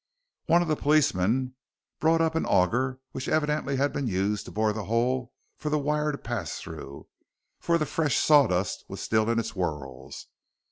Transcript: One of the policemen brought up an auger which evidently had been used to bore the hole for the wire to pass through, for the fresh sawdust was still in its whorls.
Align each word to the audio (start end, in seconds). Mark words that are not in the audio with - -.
One 0.47 0.63
of 0.63 0.67
the 0.67 0.75
policemen 0.75 1.53
brought 1.99 2.21
up 2.21 2.33
an 2.33 2.43
auger 2.47 2.99
which 3.11 3.27
evidently 3.29 3.75
had 3.75 3.93
been 3.93 4.07
used 4.07 4.45
to 4.45 4.51
bore 4.51 4.73
the 4.73 4.85
hole 4.85 5.31
for 5.57 5.69
the 5.69 5.77
wire 5.77 6.11
to 6.11 6.17
pass 6.17 6.55
through, 6.57 7.07
for 7.59 7.77
the 7.77 7.85
fresh 7.85 8.17
sawdust 8.17 8.83
was 8.87 8.99
still 8.99 9.29
in 9.29 9.37
its 9.37 9.51
whorls. 9.55 10.25